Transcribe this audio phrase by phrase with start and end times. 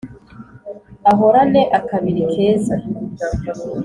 [1.11, 2.75] ahorane akabiri keza